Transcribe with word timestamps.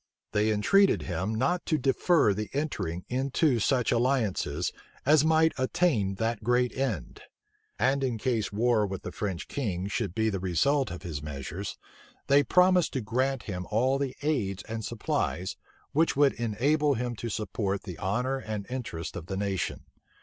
They 0.31 0.49
entreated 0.49 1.03
him 1.03 1.35
not 1.35 1.63
to 1.67 1.77
defer 1.77 2.33
the 2.33 2.49
entering 2.53 3.05
into 3.07 3.59
such 3.59 3.91
alliances 3.91 4.71
as 5.05 5.23
might 5.23 5.51
attain 5.59 6.15
that 6.15 6.43
great 6.43 6.75
end; 6.75 7.21
and 7.77 8.03
in 8.03 8.17
case 8.17 8.51
war 8.51 8.87
with 8.87 9.03
the 9.03 9.11
French 9.11 9.47
king 9.47 9.85
should 9.87 10.15
be 10.15 10.31
the 10.31 10.39
result 10.39 10.89
of 10.89 11.03
his 11.03 11.21
measures, 11.21 11.77
they 12.25 12.41
promised 12.43 12.93
to 12.93 13.01
grant 13.01 13.43
him 13.43 13.67
all 13.69 13.99
the 13.99 14.15
aids 14.23 14.63
and 14.63 14.83
supplies, 14.83 15.55
which 15.91 16.15
would 16.15 16.33
enable 16.33 16.95
him 16.95 17.15
to 17.17 17.29
support 17.29 17.83
the 17.83 17.99
honor 17.99 18.39
and 18.39 18.65
interest 18.71 19.15
of 19.15 19.27
the 19.27 19.37
nation. 19.37 19.81